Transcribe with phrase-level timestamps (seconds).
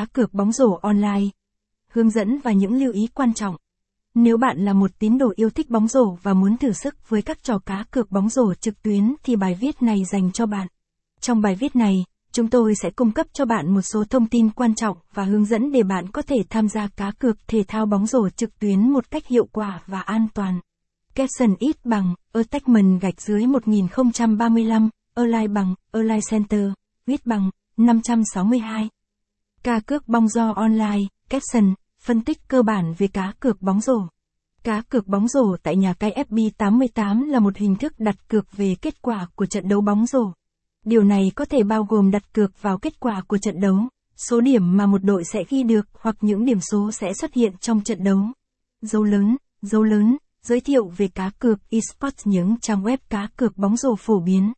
[0.00, 1.24] Cá cược bóng rổ online.
[1.88, 3.56] Hướng dẫn và những lưu ý quan trọng.
[4.14, 7.22] Nếu bạn là một tín đồ yêu thích bóng rổ và muốn thử sức với
[7.22, 10.66] các trò cá cược bóng rổ trực tuyến thì bài viết này dành cho bạn.
[11.20, 14.50] Trong bài viết này, chúng tôi sẽ cung cấp cho bạn một số thông tin
[14.50, 17.86] quan trọng và hướng dẫn để bạn có thể tham gia cá cược thể thao
[17.86, 20.60] bóng rổ trực tuyến một cách hiệu quả và an toàn.
[21.14, 26.70] Capson ít bằng, Attachment gạch dưới 1035, online bằng, online Center,
[27.06, 28.88] viết bằng, 562.
[29.64, 34.06] Cá cược bóng rổ online, caption, phân tích cơ bản về cá cược bóng rổ.
[34.62, 38.74] Cá cược bóng rổ tại nhà cái FB88 là một hình thức đặt cược về
[38.82, 40.32] kết quả của trận đấu bóng rổ.
[40.84, 43.76] Điều này có thể bao gồm đặt cược vào kết quả của trận đấu,
[44.16, 47.52] số điểm mà một đội sẽ ghi được hoặc những điểm số sẽ xuất hiện
[47.60, 48.20] trong trận đấu.
[48.82, 53.56] Dấu lớn, dấu lớn, giới thiệu về cá cược esports những trang web cá cược
[53.56, 54.52] bóng rổ phổ biến.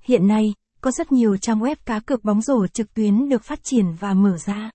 [0.00, 0.54] Hiện nay,
[0.86, 4.14] có rất nhiều trang web cá cược bóng rổ trực tuyến được phát triển và
[4.14, 4.70] mở ra.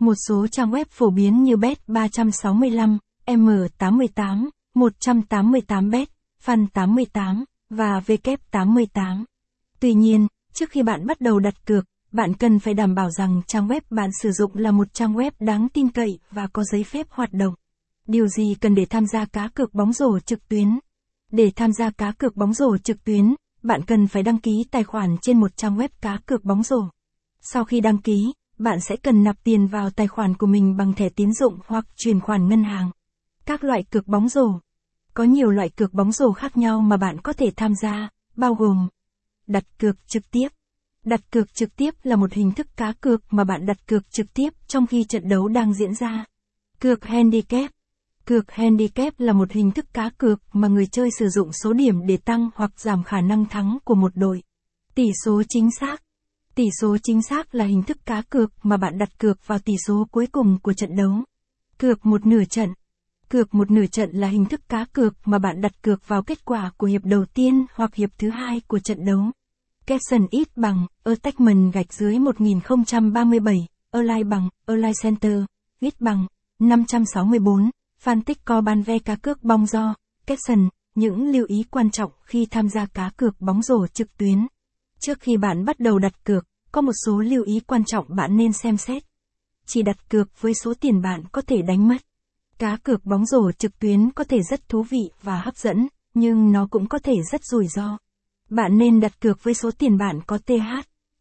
[0.00, 6.06] Một số trang web phổ biến như Bet365, M88, 188bet,
[6.44, 9.24] Fan88 và W88.
[9.80, 13.40] Tuy nhiên, trước khi bạn bắt đầu đặt cược, bạn cần phải đảm bảo rằng
[13.46, 16.84] trang web bạn sử dụng là một trang web đáng tin cậy và có giấy
[16.84, 17.54] phép hoạt động.
[18.06, 20.78] Điều gì cần để tham gia cá cược bóng rổ trực tuyến?
[21.32, 24.84] Để tham gia cá cược bóng rổ trực tuyến, bạn cần phải đăng ký tài
[24.84, 26.88] khoản trên một trang web cá cược bóng rổ.
[27.40, 30.92] Sau khi đăng ký, bạn sẽ cần nạp tiền vào tài khoản của mình bằng
[30.92, 32.90] thẻ tín dụng hoặc chuyển khoản ngân hàng.
[33.46, 34.60] Các loại cược bóng rổ.
[35.14, 38.54] Có nhiều loại cược bóng rổ khác nhau mà bạn có thể tham gia, bao
[38.54, 38.88] gồm
[39.46, 40.48] đặt cược trực tiếp.
[41.04, 44.34] Đặt cược trực tiếp là một hình thức cá cược mà bạn đặt cược trực
[44.34, 46.24] tiếp trong khi trận đấu đang diễn ra.
[46.80, 47.70] Cược handicap.
[48.26, 52.06] Cược handicap là một hình thức cá cược mà người chơi sử dụng số điểm
[52.06, 54.42] để tăng hoặc giảm khả năng thắng của một đội.
[54.94, 56.02] Tỷ số chính xác.
[56.54, 59.72] Tỷ số chính xác là hình thức cá cược mà bạn đặt cược vào tỷ
[59.86, 61.12] số cuối cùng của trận đấu.
[61.78, 62.68] Cược một nửa trận.
[63.28, 66.44] Cược một nửa trận là hình thức cá cược mà bạn đặt cược vào kết
[66.44, 69.22] quả của hiệp đầu tiên hoặc hiệp thứ hai của trận đấu.
[69.86, 75.42] Capson ít bằng, Attachment gạch dưới 1037, Align bằng, Align Center,
[75.80, 76.26] ít bằng,
[76.58, 77.70] 564,
[78.04, 79.94] phân tích co ban ve cá cược bóng do,
[80.26, 84.46] caption, những lưu ý quan trọng khi tham gia cá cược bóng rổ trực tuyến.
[85.00, 88.36] Trước khi bạn bắt đầu đặt cược, có một số lưu ý quan trọng bạn
[88.36, 89.02] nên xem xét.
[89.66, 92.02] Chỉ đặt cược với số tiền bạn có thể đánh mất.
[92.58, 96.52] Cá cược bóng rổ trực tuyến có thể rất thú vị và hấp dẫn, nhưng
[96.52, 97.98] nó cũng có thể rất rủi ro.
[98.50, 100.93] Bạn nên đặt cược với số tiền bạn có TH.